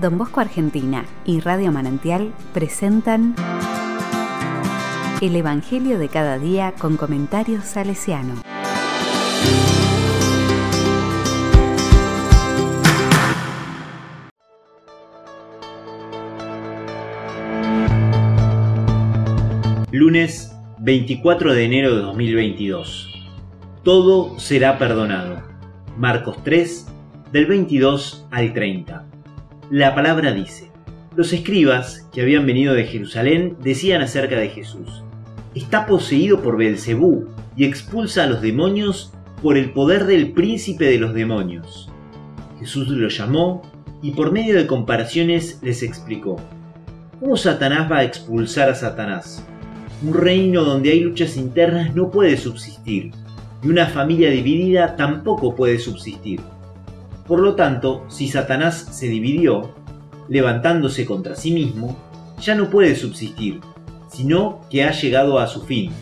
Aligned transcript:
Don 0.00 0.16
Bosco 0.16 0.40
Argentina 0.40 1.04
y 1.26 1.40
Radio 1.40 1.70
Manantial 1.70 2.32
presentan 2.54 3.34
El 5.20 5.36
Evangelio 5.36 5.98
de 5.98 6.08
cada 6.08 6.38
día 6.38 6.72
con 6.78 6.96
comentarios 6.96 7.64
salesiano. 7.64 8.36
Lunes 19.90 20.56
24 20.78 21.52
de 21.52 21.64
enero 21.64 21.94
de 21.94 22.02
2022. 22.02 23.08
Todo 23.82 24.38
será 24.38 24.78
perdonado. 24.78 25.42
Marcos 25.98 26.42
3, 26.44 26.86
del 27.30 27.44
22 27.44 28.26
al 28.30 28.54
30. 28.54 29.11
La 29.72 29.94
palabra 29.94 30.32
dice, 30.32 30.70
los 31.16 31.32
escribas 31.32 32.06
que 32.12 32.20
habían 32.20 32.44
venido 32.44 32.74
de 32.74 32.84
Jerusalén 32.84 33.56
decían 33.62 34.02
acerca 34.02 34.36
de 34.36 34.50
Jesús, 34.50 35.02
está 35.54 35.86
poseído 35.86 36.42
por 36.42 36.58
Belcebú 36.58 37.28
y 37.56 37.64
expulsa 37.64 38.24
a 38.24 38.26
los 38.26 38.42
demonios 38.42 39.14
por 39.40 39.56
el 39.56 39.72
poder 39.72 40.04
del 40.04 40.32
príncipe 40.32 40.84
de 40.84 40.98
los 40.98 41.14
demonios. 41.14 41.90
Jesús 42.58 42.88
lo 42.88 43.08
llamó 43.08 43.62
y 44.02 44.10
por 44.10 44.30
medio 44.30 44.56
de 44.56 44.66
comparaciones 44.66 45.58
les 45.62 45.82
explicó, 45.82 46.36
¿cómo 47.18 47.38
Satanás 47.38 47.90
va 47.90 48.00
a 48.00 48.04
expulsar 48.04 48.68
a 48.68 48.74
Satanás? 48.74 49.42
Un 50.06 50.12
reino 50.12 50.64
donde 50.64 50.90
hay 50.90 51.00
luchas 51.00 51.38
internas 51.38 51.94
no 51.94 52.10
puede 52.10 52.36
subsistir, 52.36 53.12
y 53.62 53.68
una 53.68 53.86
familia 53.86 54.28
dividida 54.28 54.96
tampoco 54.96 55.56
puede 55.56 55.78
subsistir. 55.78 56.40
Por 57.32 57.40
lo 57.40 57.54
tanto, 57.54 58.04
si 58.08 58.28
Satanás 58.28 58.88
se 58.90 59.08
dividió, 59.08 59.70
levantándose 60.28 61.06
contra 61.06 61.34
sí 61.34 61.50
mismo, 61.50 61.96
ya 62.38 62.54
no 62.54 62.68
puede 62.68 62.94
subsistir, 62.94 63.60
sino 64.10 64.60
que 64.68 64.84
ha 64.84 64.92
llegado 64.92 65.38
a 65.38 65.46
su 65.46 65.62
fin. 65.62 65.92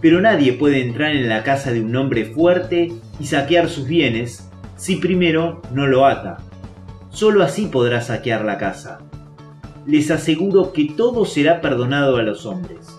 Pero 0.00 0.20
nadie 0.20 0.54
puede 0.54 0.82
entrar 0.82 1.12
en 1.12 1.28
la 1.28 1.44
casa 1.44 1.70
de 1.70 1.80
un 1.80 1.94
hombre 1.94 2.24
fuerte 2.24 2.92
y 3.20 3.26
saquear 3.26 3.68
sus 3.68 3.86
bienes 3.86 4.50
si 4.74 4.96
primero 4.96 5.62
no 5.72 5.86
lo 5.86 6.06
ata. 6.06 6.38
Solo 7.10 7.44
así 7.44 7.66
podrá 7.66 8.00
saquear 8.00 8.44
la 8.44 8.58
casa. 8.58 8.98
Les 9.86 10.10
aseguro 10.10 10.72
que 10.72 10.86
todo 10.86 11.24
será 11.24 11.60
perdonado 11.60 12.16
a 12.16 12.22
los 12.22 12.46
hombres, 12.46 12.98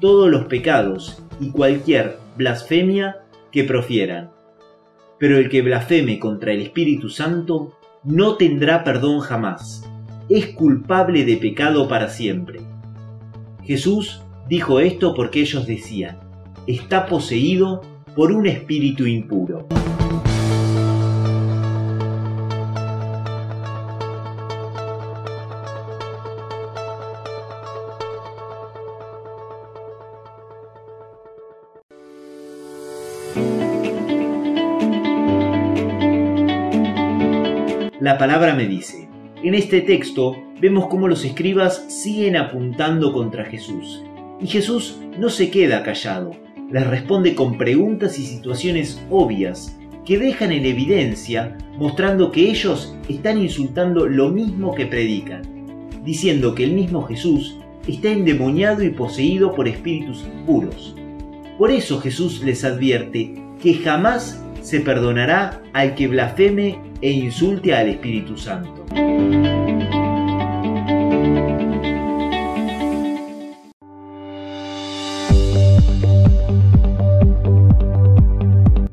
todos 0.00 0.30
los 0.30 0.44
pecados 0.44 1.20
y 1.40 1.50
cualquier 1.50 2.18
blasfemia 2.36 3.22
que 3.50 3.64
profieran 3.64 4.30
pero 5.22 5.38
el 5.38 5.48
que 5.48 5.62
blasfeme 5.62 6.18
contra 6.18 6.52
el 6.52 6.62
Espíritu 6.62 7.08
Santo 7.08 7.78
no 8.02 8.34
tendrá 8.34 8.82
perdón 8.82 9.20
jamás. 9.20 9.88
Es 10.28 10.46
culpable 10.46 11.24
de 11.24 11.36
pecado 11.36 11.86
para 11.86 12.08
siempre. 12.08 12.60
Jesús 13.62 14.20
dijo 14.48 14.80
esto 14.80 15.14
porque 15.14 15.42
ellos 15.42 15.64
decían, 15.64 16.18
está 16.66 17.06
poseído 17.06 17.82
por 18.16 18.32
un 18.32 18.48
espíritu 18.48 19.06
impuro. 19.06 19.68
La 38.02 38.18
palabra 38.18 38.52
me 38.56 38.66
dice. 38.66 39.08
En 39.44 39.54
este 39.54 39.80
texto 39.80 40.36
vemos 40.60 40.86
cómo 40.86 41.06
los 41.06 41.24
escribas 41.24 41.84
siguen 41.86 42.34
apuntando 42.34 43.12
contra 43.12 43.44
Jesús. 43.44 44.02
Y 44.40 44.48
Jesús 44.48 44.98
no 45.20 45.30
se 45.30 45.52
queda 45.52 45.84
callado, 45.84 46.32
les 46.68 46.84
responde 46.84 47.36
con 47.36 47.56
preguntas 47.56 48.18
y 48.18 48.26
situaciones 48.26 49.00
obvias 49.08 49.78
que 50.04 50.18
dejan 50.18 50.50
en 50.50 50.66
evidencia 50.66 51.56
mostrando 51.78 52.32
que 52.32 52.50
ellos 52.50 52.92
están 53.08 53.40
insultando 53.40 54.08
lo 54.08 54.30
mismo 54.30 54.74
que 54.74 54.86
predican, 54.86 55.42
diciendo 56.04 56.56
que 56.56 56.64
el 56.64 56.72
mismo 56.72 57.02
Jesús 57.02 57.56
está 57.86 58.08
endemoniado 58.08 58.82
y 58.82 58.90
poseído 58.90 59.54
por 59.54 59.68
espíritus 59.68 60.24
impuros. 60.24 60.96
Por 61.56 61.70
eso 61.70 62.00
Jesús 62.00 62.42
les 62.42 62.64
advierte 62.64 63.32
que 63.62 63.74
jamás 63.74 64.42
se 64.62 64.80
perdonará 64.80 65.60
al 65.72 65.94
que 65.94 66.06
blasfeme 66.08 66.78
e 67.00 67.10
insulte 67.10 67.74
al 67.74 67.88
Espíritu 67.88 68.36
Santo. 68.36 68.84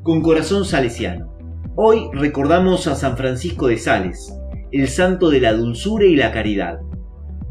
Con 0.04 0.22
corazón 0.22 0.66
salesiano. 0.66 1.32
Hoy 1.76 2.10
recordamos 2.14 2.88
a 2.88 2.96
San 2.96 3.16
Francisco 3.16 3.68
de 3.68 3.78
Sales, 3.78 4.34
el 4.72 4.88
santo 4.88 5.30
de 5.30 5.40
la 5.40 5.54
dulzura 5.54 6.06
y 6.06 6.16
la 6.16 6.32
caridad. 6.32 6.80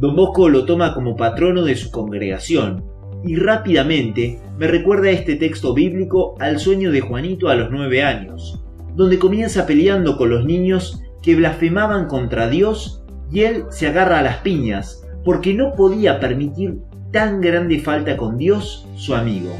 Don 0.00 0.16
Bosco 0.16 0.48
lo 0.48 0.64
toma 0.64 0.92
como 0.92 1.16
patrono 1.16 1.62
de 1.62 1.76
su 1.76 1.90
congregación 1.90 2.87
y 3.24 3.36
rápidamente 3.36 4.40
me 4.58 4.66
recuerda 4.66 5.10
este 5.10 5.36
texto 5.36 5.74
bíblico 5.74 6.34
al 6.40 6.58
sueño 6.58 6.90
de 6.92 7.00
Juanito 7.00 7.48
a 7.48 7.54
los 7.54 7.70
nueve 7.70 8.02
años, 8.02 8.62
donde 8.94 9.18
comienza 9.18 9.66
peleando 9.66 10.16
con 10.16 10.30
los 10.30 10.44
niños 10.44 11.02
que 11.22 11.34
blasfemaban 11.34 12.06
contra 12.06 12.48
Dios 12.48 13.02
y 13.30 13.40
él 13.40 13.64
se 13.70 13.86
agarra 13.86 14.20
a 14.20 14.22
las 14.22 14.38
piñas 14.38 15.04
porque 15.24 15.54
no 15.54 15.74
podía 15.74 16.20
permitir 16.20 16.78
tan 17.12 17.40
grande 17.40 17.80
falta 17.80 18.16
con 18.16 18.36
Dios, 18.38 18.86
su 18.96 19.14
amigo. 19.14 19.56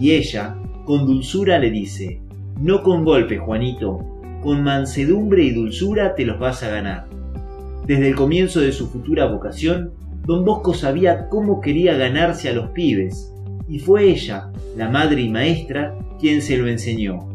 Y 0.00 0.12
ella, 0.12 0.56
con 0.84 1.06
dulzura, 1.06 1.58
le 1.58 1.70
dice, 1.70 2.20
no 2.58 2.82
con 2.82 3.04
golpe, 3.04 3.38
Juanito, 3.38 4.00
con 4.42 4.62
mansedumbre 4.62 5.44
y 5.44 5.50
dulzura 5.52 6.14
te 6.14 6.24
los 6.24 6.38
vas 6.38 6.62
a 6.62 6.70
ganar. 6.70 7.06
Desde 7.86 8.08
el 8.08 8.14
comienzo 8.14 8.60
de 8.60 8.72
su 8.72 8.88
futura 8.88 9.26
vocación, 9.26 9.92
don 10.30 10.44
Bosco 10.44 10.74
sabía 10.74 11.28
cómo 11.28 11.60
quería 11.60 11.96
ganarse 11.96 12.48
a 12.48 12.52
los 12.52 12.70
pibes, 12.70 13.34
y 13.68 13.80
fue 13.80 14.04
ella, 14.04 14.52
la 14.76 14.88
madre 14.88 15.22
y 15.22 15.28
maestra, 15.28 15.98
quien 16.20 16.40
se 16.40 16.56
lo 16.56 16.68
enseñó. 16.68 17.28